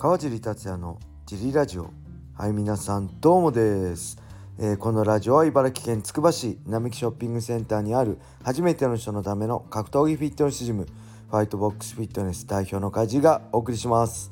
[0.00, 1.90] 川尻達也のジリラジオ。
[2.32, 4.16] はい皆さんどうもです、
[4.58, 10.86] えー、このラジオは茨城県つくば市並木ショッピングセンターにある初めての人のための格闘技フィットネスジム
[11.30, 14.30] ファイトボックスフィットネス代表の梶がお送りします。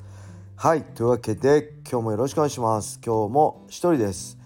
[0.56, 2.98] はいというわけで今日もよろしくお願いします。
[3.04, 4.38] 今日も一人です。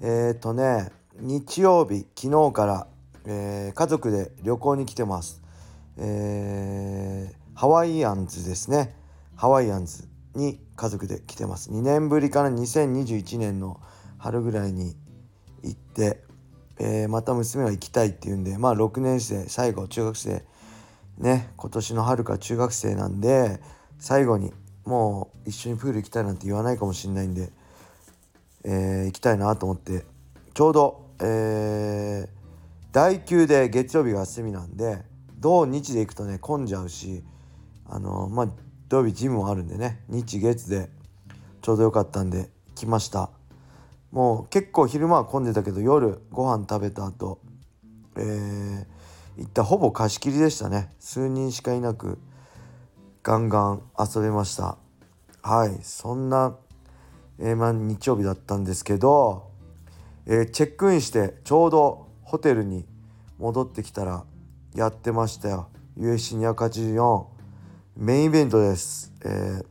[0.00, 2.86] えっ、ー、とね日曜日昨日から、
[3.26, 5.42] えー、家族で旅行に来てます。
[5.98, 8.96] えー、ハワイアンズですね。
[9.36, 10.11] ハワイアンズ。
[10.34, 11.70] に家族で来てます。
[11.70, 13.80] 2年ぶりから2021年の
[14.18, 14.94] 春ぐらいに
[15.62, 16.22] 行って、
[16.78, 20.44] えー、また娘は行きたいっていうんでまあ6年生最後中学生
[21.18, 21.50] ね。
[21.56, 23.60] 今年の春から中学生なんで
[23.98, 24.52] 最後に
[24.84, 27.50] もう一緒にプール行きたいなんて言わないかもしれないんで、
[28.64, 30.04] えー、行きたいなと思って。
[30.54, 32.28] ちょうど、えー、
[32.92, 34.98] 第9で月曜日が休みなんで
[35.38, 37.24] 土日で行くとね混んじゃうし
[37.86, 38.48] あのまあ
[38.92, 40.04] 土曜日ジムもあるんでね。
[40.10, 40.90] 日月で。
[41.62, 43.30] ちょうどよかったんで来ました。
[44.10, 47.40] もう結構昼間は混んでたけど夜ご飯食べた後
[48.16, 48.84] えー、
[49.38, 50.92] 行ったほぼ貸し切りでしたね。
[50.98, 52.18] 数人しかいなく
[53.22, 54.76] ガンガン遊べました。
[55.40, 55.78] はい。
[55.80, 56.58] そんな、
[57.38, 59.48] えー、まあ、日曜日だったんですけど、
[60.26, 62.84] えー、チェックインしてちょうどホテルに
[63.38, 64.26] 戻ってきたら
[64.74, 65.70] やってましたよ。
[65.96, 67.32] USC284
[67.94, 69.64] メインイベントです、えー、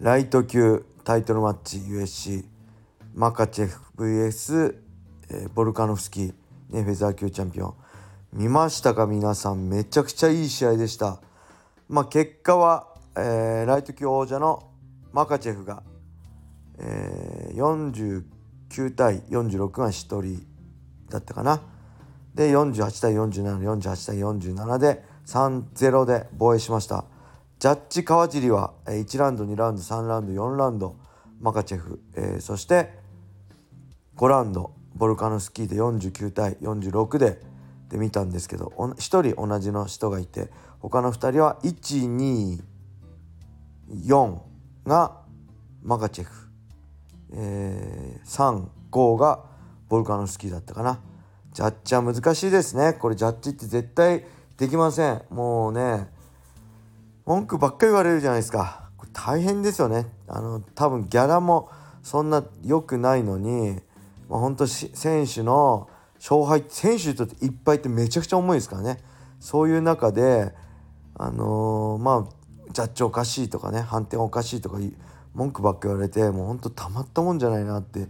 [0.00, 2.46] ライト級タイトルマッチ USC
[3.14, 4.76] マカチェフ VS、
[5.30, 6.34] えー、ボルカノフスキー、
[6.70, 7.74] ね、フェザー級チャンピオン。
[8.32, 9.68] 見ましたか皆さん。
[9.68, 11.20] めちゃくちゃいい試合でした。
[11.88, 14.70] まあ結果は、えー、ライト級王者の
[15.12, 15.82] マカチェフが、
[16.78, 18.24] えー、
[18.68, 20.46] 49対46が1人
[21.10, 21.60] だったかな。
[22.34, 27.04] で48対4748対47で3-0で防衛しました
[27.58, 30.96] ジャッジ川尻は1ラウンド2ラウンド3ラウンド4ラウンド
[31.40, 32.90] マカチェフ、えー、そして
[34.16, 37.42] 5ラウンドボルカノスキーで49対46で
[37.88, 40.50] で見たんですけど1人同じの人がいて
[40.80, 44.38] 他の2人は124
[44.86, 45.20] が
[45.82, 46.48] マカチェフ、
[47.34, 49.44] えー、35が
[49.88, 51.00] ボルカノスキーだったかな。
[51.56, 54.26] ジャッジは難しいですねこれジャッジって絶対
[54.56, 55.22] できません。
[55.30, 56.08] もうね
[57.26, 58.88] 文句ばっかり言われるじゃないですか。
[58.96, 60.06] これ大変ですよね。
[60.28, 61.68] あの多分ギャラも
[62.02, 63.80] そんな良くないのに、
[64.28, 68.98] まあ、本当選手の勝敗選手にとっていっぱいってめちゃくちゃ重いですからね。
[69.40, 70.54] そういう中で
[71.18, 74.78] あのー、まあジャッジおかしいとかね判定おかしいとか
[75.34, 78.08] 文句ばっか言われてもうほんとたまったもんじゃないなって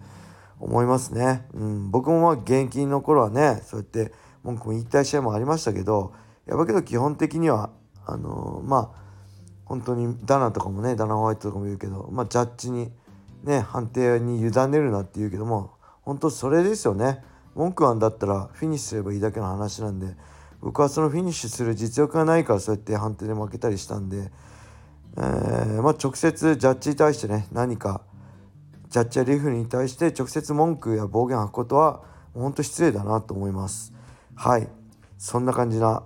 [0.61, 1.47] 思いますね。
[1.55, 4.13] うん、僕もまあ現役の頃はねそうやって
[4.43, 6.13] 文句も言いたい試合もありましたけど
[6.47, 7.71] やっぱけど基本的には
[8.07, 9.07] あのー、まあ
[9.65, 12.93] 本当にダナとかもねダナホワイトとかも言うけど、まあ、ジャッジに
[13.43, 17.23] ね判定に委ねるなって言うけども本当それですよね。
[17.57, 20.15] 文句はんだったらフィニッシュすればいいだけの話なんで
[20.61, 24.31] 僕はそのフィニッシュする実力がないからそうやって判定で負けたりしたんで、
[25.17, 28.03] えー、まあ、直接ジャッジに対してね何か
[28.91, 32.03] ジャッジやリフに対して直接文句や暴言を吐くことは
[32.35, 33.95] 本当失礼だなと思います
[34.35, 34.69] はい
[35.17, 36.03] そんな感じな、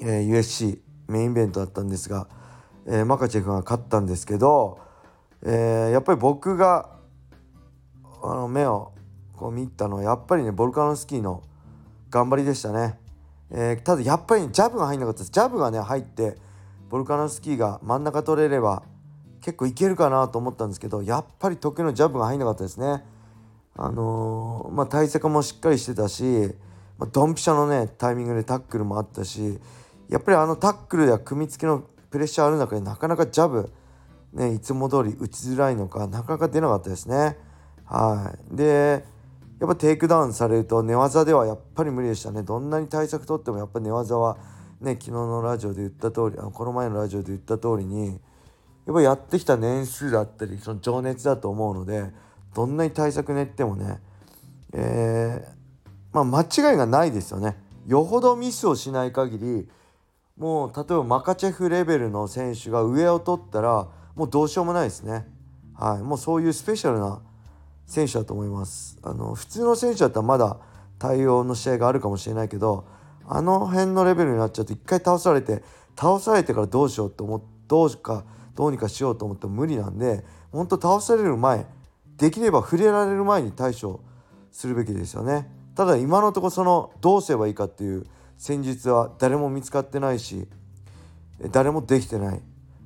[0.00, 0.78] えー、USC
[1.08, 2.28] メインイベントだったんですが、
[2.86, 4.78] えー、マカチェフが勝ったんですけど、
[5.42, 6.90] えー、やっぱり僕が
[8.22, 8.92] あの目を
[9.36, 11.42] こう見たのはやっぱりねボルカノスキーの
[12.10, 12.98] 頑張りでしたね、
[13.50, 16.36] え、ただやっぱり、ジャブが入んなかったですジャブがね入って
[16.88, 18.84] ボルカノスキーが真ん中取れれば
[19.40, 23.04] 結構いけるかなと思ったんですけどやっぱり得意のジャブが入んなかったですね。
[23.76, 26.54] あの、まあ、対策もしっかりしてたし、
[26.98, 29.58] まあ、ドンピシャのねタイミングでタックルもあったし
[30.08, 33.72] やっぱりあのタックルや組み付けのプレッシャーある中でなかなかジャブ、
[34.32, 37.36] ね、いつも通り打ちづらいのかなかなか出なかったですね。
[37.84, 39.04] はい、で
[39.60, 42.42] やっぱテイクダウンされると寝技ではやっぱり無理でしたね。
[42.42, 44.36] どんなに対策取ってもやっぱ寝技は
[44.80, 48.20] ね昨日のラジオで言った通りあこの前のラジオで言った通りに
[48.86, 52.10] やっぱやってきた年数だったりその情熱だと思うので
[52.54, 53.98] どんなに対策練ってもね、
[54.72, 57.56] えー、まあ、間違いがないですよね。
[57.86, 59.68] よほどミスをしない限り
[60.36, 65.26] もう例えばマカチェフレベルの選手が上を取ったらもうどうしようもないですね。
[65.74, 67.20] はい、もうそういうスペシャルな
[67.86, 68.98] 選手だと思います。
[69.02, 70.58] あの普通の選手だったらまだ
[70.98, 72.86] 対応の試合があるかもしれないけど
[73.26, 75.62] あの辺のレベルになっちゃうと一回倒されて
[75.96, 81.66] 倒されてからどうしようと思ってどうかどうにかしようと思っても無理なんで本当倒される前
[82.16, 84.00] できれば触れられる前に対処
[84.52, 88.06] するべきですよねただ今のところそのどうすればいいかっていう
[88.44, 90.46] 戦術は誰も見つかってないし
[91.50, 92.42] 誰もできてない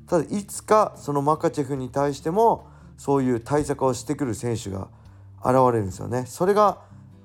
[0.06, 4.86] ただいつかそのマカチェフに対してもそういう対策をしてくる選手が
[5.44, 6.26] 現れるんですよね。
[6.26, 6.82] それが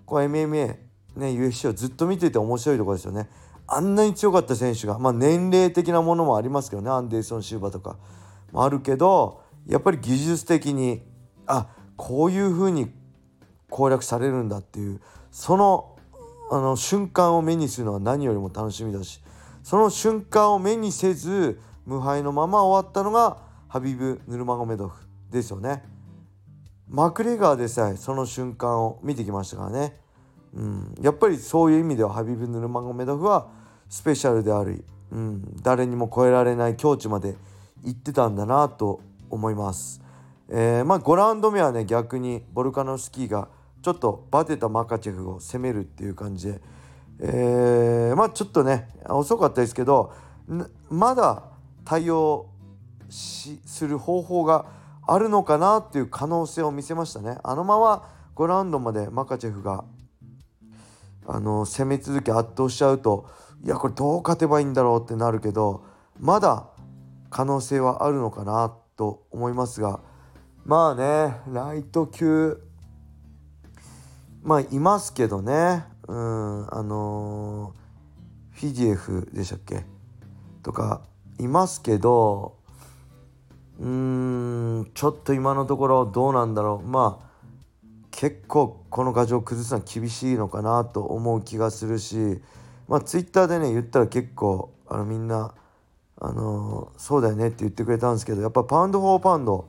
[0.07, 0.77] こう MMA、ね、
[1.15, 3.29] UFC をずっと見ていて面白いところですよね。
[3.67, 7.97] あんなに強かった選手が、まあ、年齢的なものもありますけどねアンデーソン・シューバとか
[8.51, 11.03] もあるけどやっぱり技術的に
[11.45, 12.91] あこういう風に
[13.69, 15.92] 攻略されるんだっていうその
[16.51, 19.21] あの瞬間を目にするのは何よりも楽しみだし
[19.63, 23.37] その瞬間を目にせず無敗のまま終わったのが
[23.67, 25.83] ハビブ・ヌルマゴメドフですよね。
[26.87, 29.99] マクレガーでさえその瞬間を見てきましたからね。
[30.53, 33.47] うん、やっぱりそういう意味ではハビブ・ヌルマゴメドフは
[33.89, 37.35] スペシャルであり、うん、誰にも超えられない境地まで
[37.83, 40.01] 行ってたんだなと思います。
[40.49, 43.47] えー、まあ5ラウンド目はね逆にボルカノスキーが
[43.83, 46.61] ちょっとバテたマカチェフを攻めるっていう感じで、
[47.19, 50.13] えー、まあちょっとね遅かったですけど
[50.89, 51.43] まだ
[51.83, 52.49] 対応
[53.09, 54.65] する方法が
[55.05, 57.37] あるのかなっていう可能性を見せましたね。
[57.43, 59.83] あのまま5ラウンドまでマカチェフが
[61.27, 63.29] あの攻め続け圧倒しちゃうと
[63.65, 65.83] いやこれどう勝てばいいんだろうってなるけど
[66.19, 66.67] まだ
[67.29, 69.99] 可能性はあるのかなと思いますが
[70.65, 72.61] まあねライト級
[74.43, 75.85] まあいますけどね。
[76.07, 79.85] うんあのー、フィジエフでしたっけ？
[80.61, 81.01] とか
[81.39, 82.57] いますけど
[83.79, 83.87] うー
[84.81, 86.87] んちょっと今のところどうなんだろう。
[86.87, 87.25] まあ
[88.11, 92.41] 結構この牙城を崩すのは厳しいのかなと思う気がするし
[92.87, 95.55] まあツイッターでね言ったら結構あのみんな
[96.19, 99.67] あのー、そうだよねって言ってくれたんですけどやっぱパウンド・フォー・パウンド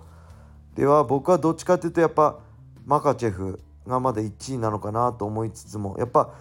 [0.75, 2.39] では僕はどっちかっていうとやっぱ
[2.85, 6.33] マカチェフがまだ1位なのかなと思いつつもやっぱ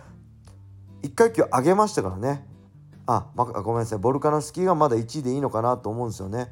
[1.02, 2.46] 1階級上げましたからね。
[3.06, 4.00] あ、ま、ごめんなさい。
[4.00, 6.52] ボルカノフスキーがまだ1位でいいのかなと思うんですよね。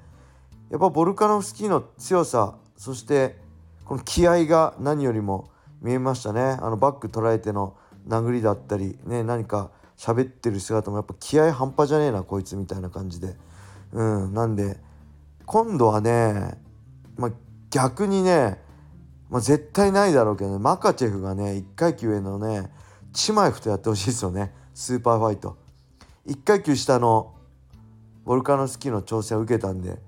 [0.69, 3.37] やっぱボルカノフスキーの強さそして
[3.85, 5.49] この気合が何よりも
[5.81, 6.41] 見えましたね。
[6.41, 7.75] あのバック捉えての
[8.07, 13.35] 殴りだったりね何か喋ってる姿もやっぱ気合半端じゃねえなこいつみたいな感じで。
[13.93, 14.77] うんなんで
[15.45, 16.57] 今度はね、
[17.17, 17.31] まあ、
[17.71, 18.57] 逆にね、
[19.31, 20.59] まあ、絶対ないだろうけどね。
[20.59, 22.69] マカチェフがね1階級上のね
[23.13, 24.53] チマエフとやってほしいですよね。
[24.73, 25.57] スーパーファイト。
[26.27, 27.33] 1階級下の
[28.25, 29.99] ボルカノスキーの挑戦を受けたんで。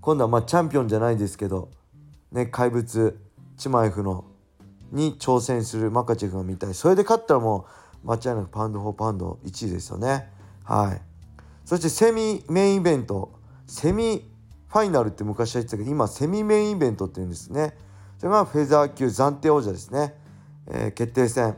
[0.00, 1.70] 今度はまあチャンピオンじゃないですけど
[2.30, 3.18] ね怪物
[3.56, 4.24] チマエフの
[4.92, 6.74] に挑戦するマカチェフが見たい。
[6.74, 7.66] それで勝ったらも
[8.04, 10.30] う間違いなくパウンド・フォー・パウンド1位ですよね。
[10.62, 11.02] はい。
[11.64, 13.32] そしてセミメインイベント。
[13.66, 14.30] セミ
[14.68, 17.76] ファイナルって昔は言ってたけど今セミメインイベントっていうんですね。
[18.18, 20.14] それがフェザー級暫定王者ですね、
[20.66, 21.56] えー、決定戦、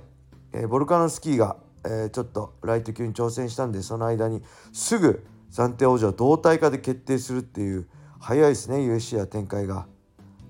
[0.52, 4.42] えー、ボルカノスキーが、えー、ちょっとライト級に挑戦したんでその間に
[4.72, 7.88] すぐ暫定王者を同体化で決定するっていう
[8.20, 9.86] 早いですね USC は展開が。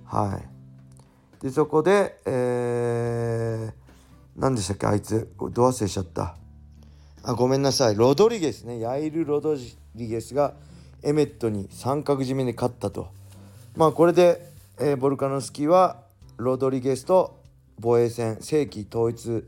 [0.04, 0.40] は
[1.40, 1.44] い。
[1.44, 3.72] でそこで、えー、
[4.36, 5.32] 何でしたっけあいつ。
[5.38, 6.36] ど忘れしちゃった。
[7.22, 7.94] あごめんなさい。
[7.94, 8.80] ロドリゲスね。
[8.80, 10.54] ヤイル・ロドリゲスが
[11.02, 13.08] エメットに三角締めに勝ったと。
[13.76, 14.49] まあこれで、
[14.82, 16.04] えー、ボルカノスキーは
[16.38, 17.38] ロドリゲスと
[17.78, 19.46] 防衛戦正規統一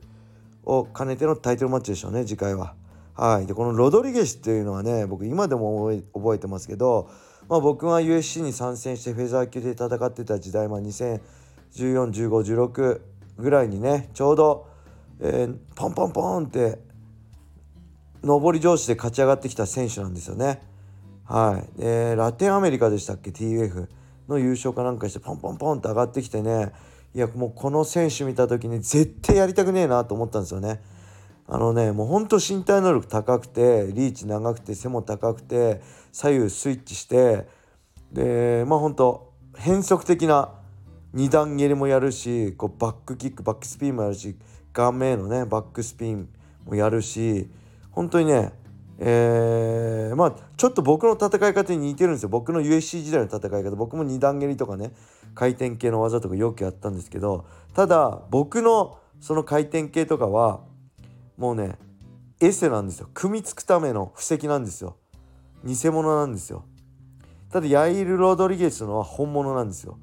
[0.63, 2.75] を兼ねてのタイトルマッチでしょうね次回は。
[3.15, 7.11] はい、でこのロドリゲスっていうのはね僕今でも覚えてますけど、
[7.49, 10.81] まあ、僕が USC に参戦してフェザー級で戦ってた時代、まあ、
[11.73, 13.01] 20141516
[13.39, 14.69] ぐらいにねちょうど、
[15.19, 16.79] えー、ポンポンポンって
[18.23, 20.61] 上り調子で勝ち上がってきた選手なんですよね。
[21.25, 23.89] はい、でラテンアメリカでしたっけ？TUF
[24.29, 26.73] の優勝かなんかしてポンポンポンって上がってきてね
[27.15, 30.81] いやもうこの選手見た時に絶対やりたくねえなと思ったんですよね。
[31.47, 37.47] あのねもうほんと身体能力高くてリーチ長くて背も高くて左右スイッチして
[38.13, 40.55] でまあほんと変則的な
[41.15, 44.37] 2段蹴りもやるしこうバックキックバックスピンもやるし
[44.73, 46.29] 顔面へのねバックスピン
[46.65, 47.51] もやるし
[47.91, 48.53] 本当にね
[49.05, 52.29] えー、まあちょっと僕の戦い方に似てるんですよ。
[52.29, 53.71] 僕の USC 時代の戦い方。
[53.73, 54.93] 僕も2段蹴りとかね
[55.35, 57.45] 回転系の技とかよくやったんですけど
[57.75, 60.61] ただ僕のその回転系とかは
[61.37, 61.77] もうね
[62.41, 63.09] エセなんですよ。
[63.13, 64.97] 組みつくための布石なんですよ。
[65.65, 66.65] 偽物なんですよ。
[67.51, 69.99] ただヤイル・ロドリゲスのは本物なんですよ。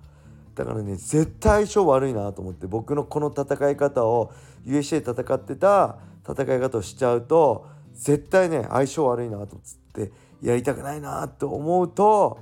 [0.56, 4.34] だからね絶対相性悪いなと思って僕のこの戦い方を
[4.65, 12.39] USC で戦ってた戦い方をしちゃうと絶対ね相性悪いなと思ってやりたくないなと思うと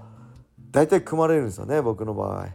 [0.71, 2.47] 大体組まれるんですよね僕の場合。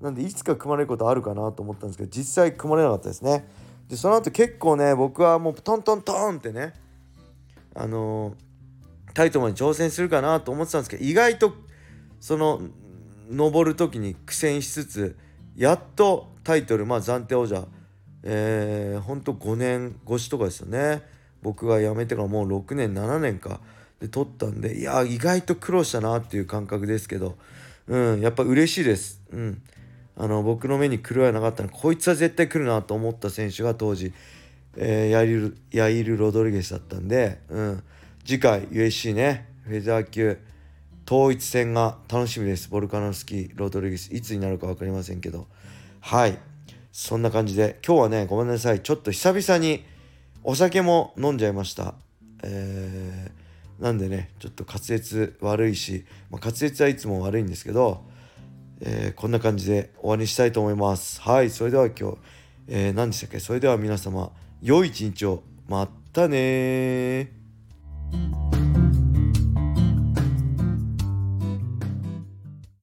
[0.00, 3.48] なんでいつか組まれることあるかなと思ったんですけど実際組まれなかったですね。
[3.88, 6.74] でその後結構ね僕はもうトントントンってね
[7.74, 11.52] あのー、タイトルに挑戦するかなと思ってたんですけど意外と
[12.20, 12.60] その
[13.30, 15.16] 登る時に苦戦しつつ
[15.54, 17.64] やっとタイトルまあ暫定王者
[18.24, 21.02] えー、ほんと5年越しとかですよね
[21.42, 23.60] 僕が辞めてからもう6年7年か
[24.00, 27.36] で取ったんでいや意外と苦労したなっていう感覚ですけど
[27.86, 29.20] うんやっぱ嬉しいです。
[29.32, 29.62] うん。
[30.16, 34.12] あの僕の目に狂いはなかったのこいつは絶対来るなと思った選手が当時、
[34.76, 37.82] えー、ヤイルヤイル・ロドリゲスだったんで、うん、
[38.24, 40.38] 次回 USC ねフェザー級
[41.10, 42.68] 統一戦が楽しみです。
[42.68, 44.14] ボルカノスキーロドリゲス。
[44.14, 45.46] いつになるか分かりませんけど。
[46.00, 46.38] はい。
[46.92, 48.80] そんな感じで今日はねごめんなさい。
[48.80, 49.84] ちょっと久々に
[50.44, 51.94] お酒も飲んじゃいました
[52.42, 58.10] えー、なんでねちょっと滑舌悪いし、まあ、滑舌はいつも悪いんですけど
[58.84, 61.20] えー、こんな感じで終わりにしたいと思います。
[61.20, 62.16] はい、それでは今日、
[62.66, 63.38] えー、何でしたっけ？
[63.38, 65.44] それでは皆様、良い一日を。
[65.68, 67.30] またね